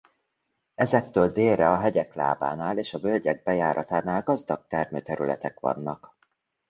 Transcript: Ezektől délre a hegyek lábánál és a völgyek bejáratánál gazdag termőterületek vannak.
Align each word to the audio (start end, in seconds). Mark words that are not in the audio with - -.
Ezektől 0.75 1.31
délre 1.31 1.69
a 1.71 1.77
hegyek 1.77 2.13
lábánál 2.13 2.77
és 2.77 2.93
a 2.93 2.99
völgyek 2.99 3.43
bejáratánál 3.43 4.21
gazdag 4.21 4.65
termőterületek 4.67 5.59
vannak. 5.59 6.17